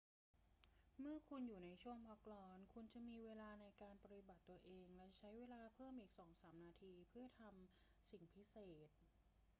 [0.99, 8.89] เมื่อคุณอยู่ในช่วงพักร้อน คุณจะมีเวลาในการปรนนิบัติตัวเอง และใช้เวลาเพิ่มอีกสองสามนาทีเพื่อทำสิ่งพิเศษ